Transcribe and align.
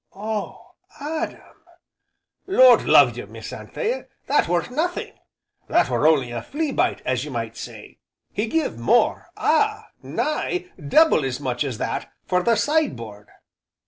"Oh, 0.15 0.71
Adam!" 0.99 1.63
"Lord 2.47 2.85
love 2.85 3.15
you, 3.15 3.27
Miss 3.27 3.53
Anthea! 3.53 4.07
that 4.25 4.47
weren't 4.47 4.71
nothing, 4.71 5.13
that 5.67 5.91
were 5.91 6.07
only 6.07 6.31
a 6.31 6.41
flea 6.41 6.71
bite, 6.71 7.03
as 7.05 7.23
you 7.23 7.29
might 7.29 7.55
say, 7.55 7.99
he 8.33 8.47
give 8.47 8.79
more 8.79 9.27
ah! 9.37 9.89
nigh 10.01 10.71
double 10.87 11.23
as 11.23 11.39
much 11.39 11.63
as 11.63 11.77
that 11.77 12.11
for 12.25 12.41
the 12.41 12.55
side 12.55 12.95
board." 12.95 13.27